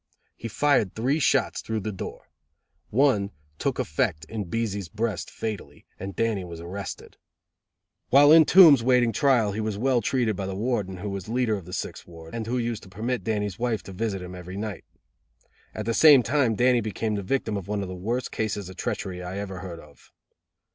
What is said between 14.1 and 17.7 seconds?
him every night. At the same time Dannie became the victim of